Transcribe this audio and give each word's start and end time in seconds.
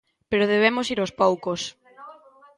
Pero 0.29 0.49
debemos 0.53 0.89
ir 0.93 0.99
aos 0.99 1.15
poucos. 1.21 1.61